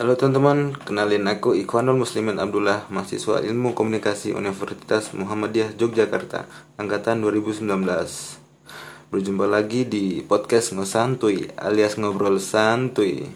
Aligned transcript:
Halo 0.00 0.16
teman-teman, 0.16 0.72
kenalin 0.88 1.28
aku 1.28 1.52
Ikhwanul 1.52 2.00
Muslimin 2.00 2.40
Abdullah, 2.40 2.88
mahasiswa 2.88 3.44
Ilmu 3.44 3.76
Komunikasi 3.76 4.32
Universitas 4.32 5.12
Muhammadiyah 5.12 5.76
Yogyakarta, 5.76 6.48
angkatan 6.80 7.20
2019. 7.20 7.68
Berjumpa 9.12 9.44
lagi 9.44 9.84
di 9.84 10.24
podcast 10.24 10.72
Ngosantuy 10.72 11.52
alias 11.52 12.00
ngobrol 12.00 12.40
santuy. 12.40 13.28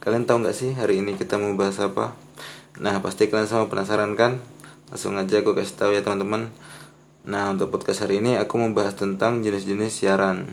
Kalian 0.00 0.24
tahu 0.24 0.40
nggak 0.40 0.56
sih 0.56 0.72
hari 0.72 1.04
ini 1.04 1.20
kita 1.20 1.36
mau 1.36 1.52
bahas 1.52 1.76
apa? 1.84 2.16
Nah, 2.80 2.96
pasti 3.04 3.28
kalian 3.28 3.52
sama 3.52 3.68
penasaran 3.68 4.16
kan? 4.16 4.40
Langsung 4.88 5.20
aja 5.20 5.44
aku 5.44 5.52
kasih 5.52 5.76
tahu 5.76 5.92
ya 5.92 6.00
teman-teman. 6.00 6.48
Nah, 7.28 7.52
untuk 7.52 7.68
podcast 7.68 8.08
hari 8.08 8.24
ini 8.24 8.40
aku 8.40 8.56
mau 8.56 8.72
bahas 8.72 8.96
tentang 8.96 9.44
jenis-jenis 9.44 9.92
siaran. 9.92 10.48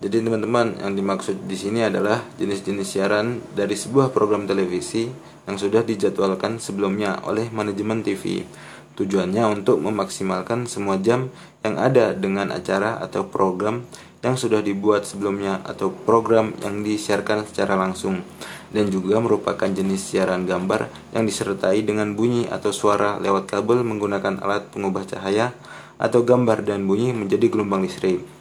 Jadi 0.00 0.24
teman-teman, 0.24 0.80
yang 0.80 0.96
dimaksud 0.96 1.44
di 1.44 1.52
sini 1.60 1.84
adalah 1.84 2.24
jenis-jenis 2.40 2.88
siaran 2.88 3.44
dari 3.52 3.76
sebuah 3.76 4.16
program 4.16 4.48
televisi 4.48 5.12
yang 5.44 5.60
sudah 5.60 5.84
dijadwalkan 5.84 6.56
sebelumnya 6.56 7.20
oleh 7.28 7.52
manajemen 7.52 8.00
TV. 8.00 8.48
Tujuannya 8.96 9.44
untuk 9.60 9.76
memaksimalkan 9.84 10.64
semua 10.64 10.96
jam 10.96 11.28
yang 11.60 11.76
ada 11.76 12.16
dengan 12.16 12.48
acara 12.48 12.96
atau 12.96 13.28
program 13.28 13.84
yang 14.24 14.40
sudah 14.40 14.64
dibuat 14.64 15.04
sebelumnya 15.04 15.60
atau 15.68 15.92
program 15.92 16.56
yang 16.64 16.80
disiarkan 16.80 17.44
secara 17.44 17.76
langsung 17.76 18.24
dan 18.72 18.88
juga 18.88 19.20
merupakan 19.20 19.68
jenis 19.68 20.00
siaran 20.00 20.48
gambar 20.48 20.88
yang 21.12 21.28
disertai 21.28 21.84
dengan 21.84 22.16
bunyi 22.16 22.48
atau 22.48 22.72
suara 22.72 23.20
lewat 23.20 23.52
kabel 23.52 23.84
menggunakan 23.84 24.40
alat 24.40 24.64
pengubah 24.72 25.04
cahaya 25.04 25.52
atau 26.00 26.24
gambar 26.24 26.64
dan 26.64 26.88
bunyi 26.88 27.12
menjadi 27.12 27.52
gelombang 27.52 27.84
listrik. 27.84 28.39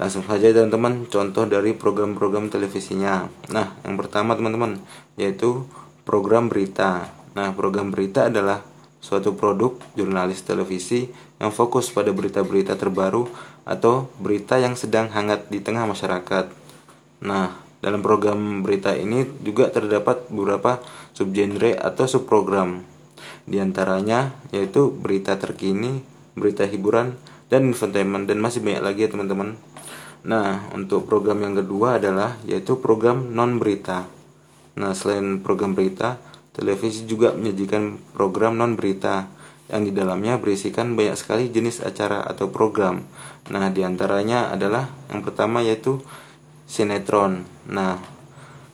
Langsung 0.00 0.24
saja 0.24 0.48
teman-teman 0.56 1.04
contoh 1.12 1.44
dari 1.44 1.76
program-program 1.76 2.48
televisinya. 2.48 3.28
Nah, 3.52 3.76
yang 3.84 4.00
pertama 4.00 4.32
teman-teman 4.32 4.80
yaitu 5.20 5.68
program 6.08 6.48
berita. 6.48 7.12
Nah, 7.36 7.52
program 7.52 7.92
berita 7.92 8.32
adalah 8.32 8.64
suatu 9.04 9.36
produk 9.36 9.76
jurnalis 9.92 10.40
televisi 10.40 11.12
yang 11.36 11.52
fokus 11.52 11.92
pada 11.92 12.16
berita-berita 12.16 12.80
terbaru 12.80 13.28
atau 13.68 14.08
berita 14.16 14.56
yang 14.56 14.72
sedang 14.72 15.12
hangat 15.12 15.52
di 15.52 15.60
tengah 15.60 15.84
masyarakat. 15.84 16.48
Nah, 17.20 17.60
dalam 17.84 18.00
program 18.00 18.64
berita 18.64 18.96
ini 18.96 19.28
juga 19.44 19.68
terdapat 19.68 20.32
beberapa 20.32 20.80
subgenre 21.12 21.76
atau 21.76 22.08
subprogram. 22.08 22.88
Di 23.44 23.60
antaranya 23.60 24.32
yaitu 24.48 24.88
berita 24.88 25.36
terkini, 25.36 26.00
berita 26.40 26.64
hiburan, 26.64 27.14
dan 27.52 27.68
infotainment 27.68 28.24
dan 28.24 28.40
masih 28.40 28.64
banyak 28.64 28.80
lagi 28.80 29.00
ya 29.04 29.10
teman-teman. 29.12 29.58
Nah, 30.24 30.68
untuk 30.76 31.04
program 31.04 31.40
yang 31.44 31.56
kedua 31.58 32.00
adalah 32.00 32.36
yaitu 32.44 32.78
program 32.80 33.32
non 33.32 33.60
berita. 33.60 34.04
Nah, 34.76 34.92
selain 34.96 35.40
program 35.44 35.76
berita, 35.76 36.16
televisi 36.56 37.04
juga 37.04 37.32
menyajikan 37.36 38.00
program 38.16 38.56
non 38.56 38.78
berita 38.78 39.28
yang 39.70 39.86
di 39.86 39.92
dalamnya 39.94 40.36
berisikan 40.36 40.98
banyak 40.98 41.14
sekali 41.14 41.48
jenis 41.48 41.82
acara 41.82 42.26
atau 42.26 42.50
program. 42.50 43.06
Nah, 43.48 43.70
di 43.70 43.86
antaranya 43.86 44.50
adalah 44.50 44.90
yang 45.08 45.22
pertama 45.22 45.62
yaitu 45.62 46.02
sinetron. 46.70 47.46
Nah, 47.70 47.98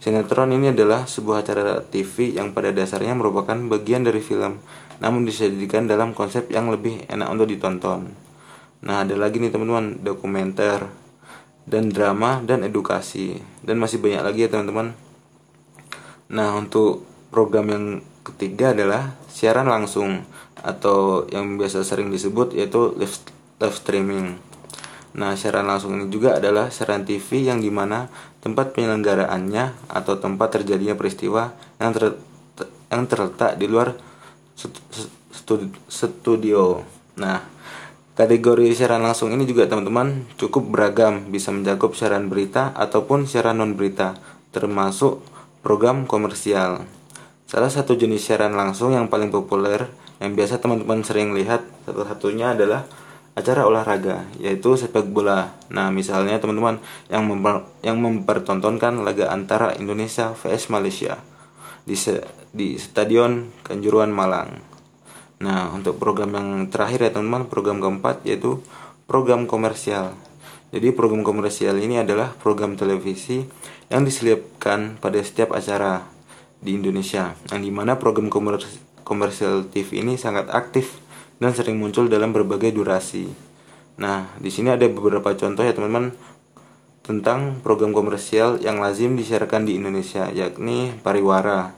sinetron 0.07 0.55
ini 0.55 0.71
adalah 0.71 1.03
sebuah 1.03 1.43
acara 1.43 1.83
TV 1.83 2.39
yang 2.39 2.55
pada 2.55 2.71
dasarnya 2.71 3.19
merupakan 3.19 3.59
bagian 3.67 4.07
dari 4.07 4.23
film, 4.23 4.63
namun 5.03 5.27
disajikan 5.27 5.91
dalam 5.91 6.15
konsep 6.15 6.47
yang 6.47 6.71
lebih 6.71 7.03
enak 7.11 7.27
untuk 7.27 7.51
ditonton. 7.51 8.15
Nah, 8.87 9.03
ada 9.03 9.19
lagi 9.19 9.43
nih 9.43 9.51
teman-teman, 9.51 9.99
dokumenter, 10.07 10.87
dan 11.67 11.91
drama 11.91 12.39
dan 12.47 12.63
edukasi 12.63 13.43
dan 13.67 13.83
masih 13.83 13.99
banyak 13.99 14.23
lagi 14.23 14.47
ya 14.47 14.51
teman-teman. 14.55 14.95
Nah, 16.31 16.55
untuk 16.55 17.03
program 17.35 17.67
yang 17.67 17.85
ketiga 18.23 18.79
adalah 18.79 19.19
siaran 19.27 19.67
langsung 19.67 20.23
atau 20.63 21.27
yang 21.35 21.59
biasa 21.59 21.83
sering 21.83 22.15
disebut 22.15 22.55
yaitu 22.55 22.95
live, 22.95 23.27
live 23.59 23.75
streaming. 23.75 24.39
Nah, 25.17 25.33
siaran 25.33 25.65
langsung 25.65 25.97
ini 25.97 26.13
juga 26.13 26.37
adalah 26.37 26.69
siaran 26.69 27.09
TV 27.09 27.49
yang 27.49 27.65
di 27.65 27.73
mana 27.73 28.13
tempat 28.45 28.77
penyelenggaraannya 28.77 29.89
atau 29.89 30.21
tempat 30.21 30.61
terjadinya 30.61 30.93
peristiwa 30.93 31.57
yang 31.81 31.97
ter, 31.97 32.21
yang 32.93 33.05
terletak 33.09 33.57
di 33.57 33.67
luar 33.67 33.97
studio. 35.89 36.85
Nah, 37.17 37.57
Kategori 38.17 38.73
siaran 38.73 39.05
langsung 39.05 39.29
ini 39.29 39.45
juga 39.45 39.69
teman-teman 39.69 40.25
cukup 40.41 40.73
beragam, 40.73 41.29
bisa 41.29 41.53
mencakup 41.53 41.93
siaran 41.93 42.33
berita 42.33 42.73
ataupun 42.73 43.29
siaran 43.29 43.61
non 43.61 43.77
berita, 43.77 44.17
termasuk 44.57 45.21
program 45.61 46.09
komersial. 46.09 46.89
Salah 47.45 47.69
satu 47.69 47.93
jenis 47.93 48.25
siaran 48.25 48.57
langsung 48.57 48.97
yang 48.97 49.13
paling 49.13 49.29
populer 49.29 49.85
yang 50.17 50.33
biasa 50.33 50.65
teman-teman 50.65 51.05
sering 51.05 51.37
lihat 51.37 51.61
satu 51.85 52.09
satunya 52.09 52.57
adalah 52.57 52.89
acara 53.37 53.69
olahraga 53.69 54.25
yaitu 54.41 54.75
sepak 54.81 55.13
bola. 55.13 55.53
Nah, 55.69 55.93
misalnya 55.93 56.41
teman-teman 56.41 56.81
yang 57.13 57.29
memper, 57.29 57.69
yang 57.85 58.01
mempertontonkan 58.01 59.05
laga 59.05 59.29
antara 59.29 59.77
Indonesia 59.77 60.33
vs 60.33 60.73
Malaysia 60.73 61.21
di 61.85 61.95
se, 61.95 62.25
di 62.51 62.81
Stadion 62.81 63.53
Kanjuruhan 63.63 64.11
Malang. 64.11 64.57
Nah, 65.45 65.69
untuk 65.77 66.01
program 66.01 66.33
yang 66.33 66.49
terakhir 66.73 67.07
ya 67.07 67.11
teman-teman, 67.13 67.45
program 67.53 67.79
keempat 67.79 68.25
yaitu 68.25 68.65
program 69.05 69.45
komersial. 69.45 70.17
Jadi 70.73 70.97
program 70.97 71.23
komersial 71.23 71.77
ini 71.79 72.01
adalah 72.01 72.33
program 72.35 72.75
televisi 72.75 73.45
yang 73.93 74.03
diselipkan 74.03 74.99
pada 74.99 75.21
setiap 75.23 75.55
acara 75.55 76.03
di 76.59 76.75
Indonesia, 76.75 77.37
yang 77.53 77.61
di 77.63 77.71
mana 77.71 78.01
program 78.01 78.33
komersial 79.07 79.69
TV 79.71 80.03
ini 80.03 80.19
sangat 80.19 80.51
aktif 80.51 81.06
dan 81.37 81.53
sering 81.53 81.77
muncul 81.77 82.09
dalam 82.09 82.33
berbagai 82.33 82.73
durasi. 82.73 83.29
Nah, 83.97 84.29
di 84.37 84.53
sini 84.53 84.73
ada 84.73 84.85
beberapa 84.89 85.33
contoh 85.33 85.65
ya 85.65 85.73
teman-teman 85.73 86.13
tentang 87.07 87.63
program 87.63 87.95
komersial 87.95 88.59
yang 88.61 88.83
lazim 88.83 89.15
disiarkan 89.15 89.65
di 89.65 89.79
Indonesia, 89.79 90.27
yakni 90.35 90.91
pariwara. 91.01 91.73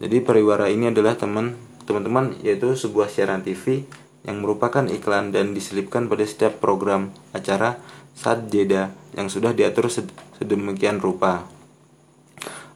Jadi 0.00 0.24
pariwara 0.24 0.72
ini 0.72 0.88
adalah 0.88 1.14
teman 1.14 1.54
teman-teman 1.84 2.38
yaitu 2.40 2.72
sebuah 2.72 3.12
siaran 3.12 3.44
TV 3.44 3.84
yang 4.24 4.40
merupakan 4.40 4.86
iklan 4.88 5.32
dan 5.34 5.52
diselipkan 5.52 6.08
pada 6.08 6.24
setiap 6.24 6.60
program 6.62 7.12
acara 7.36 7.76
saat 8.16 8.48
jeda 8.48 8.92
yang 9.16 9.28
sudah 9.28 9.52
diatur 9.52 9.92
sedemikian 10.40 11.00
rupa. 11.00 11.44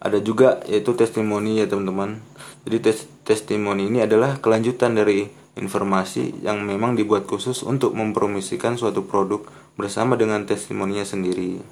Ada 0.04 0.20
juga 0.20 0.60
yaitu 0.68 0.92
testimoni 0.92 1.64
ya 1.64 1.66
teman-teman. 1.68 2.20
Jadi 2.68 2.76
tes 2.80 3.08
testimoni 3.24 3.88
ini 3.88 4.04
adalah 4.04 4.36
kelanjutan 4.40 4.92
dari 4.92 5.28
informasi 5.54 6.42
yang 6.42 6.62
memang 6.62 6.98
dibuat 6.98 7.26
khusus 7.30 7.62
untuk 7.62 7.94
mempromosikan 7.94 8.74
suatu 8.74 9.06
produk 9.06 9.46
bersama 9.78 10.18
dengan 10.18 10.46
testimoninya 10.46 11.06
sendiri. 11.06 11.62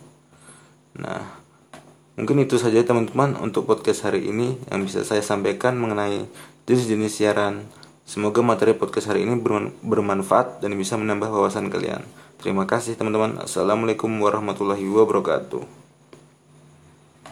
Nah, 0.98 1.42
Mungkin 2.12 2.44
itu 2.44 2.60
saja 2.60 2.84
teman-teman 2.84 3.40
untuk 3.40 3.64
podcast 3.64 4.04
hari 4.04 4.28
ini 4.28 4.60
yang 4.68 4.84
bisa 4.84 5.00
saya 5.00 5.24
sampaikan 5.24 5.80
mengenai 5.80 6.28
jenis-jenis 6.68 7.08
siaran. 7.08 7.64
Semoga 8.04 8.44
materi 8.44 8.76
podcast 8.76 9.08
hari 9.08 9.24
ini 9.24 9.40
bermanfaat 9.80 10.60
dan 10.60 10.76
bisa 10.76 11.00
menambah 11.00 11.32
wawasan 11.32 11.72
kalian. 11.72 12.04
Terima 12.36 12.68
kasih 12.68 13.00
teman-teman. 13.00 13.40
Assalamualaikum 13.40 14.12
warahmatullahi 14.20 14.84
wabarakatuh. 14.92 15.81